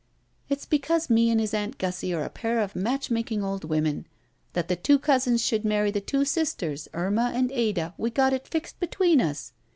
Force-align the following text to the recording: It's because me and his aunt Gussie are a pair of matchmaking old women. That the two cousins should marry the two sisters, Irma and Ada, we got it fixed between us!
It's 0.49 0.65
because 0.65 1.11
me 1.11 1.29
and 1.29 1.39
his 1.39 1.53
aunt 1.53 1.77
Gussie 1.77 2.11
are 2.11 2.23
a 2.23 2.29
pair 2.31 2.59
of 2.59 2.75
matchmaking 2.75 3.43
old 3.43 3.63
women. 3.63 4.07
That 4.53 4.67
the 4.67 4.75
two 4.75 4.97
cousins 4.97 5.43
should 5.45 5.63
marry 5.63 5.91
the 5.91 6.01
two 6.01 6.25
sisters, 6.25 6.87
Irma 6.95 7.31
and 7.35 7.51
Ada, 7.51 7.93
we 7.99 8.09
got 8.09 8.33
it 8.33 8.47
fixed 8.47 8.79
between 8.79 9.21
us! 9.21 9.53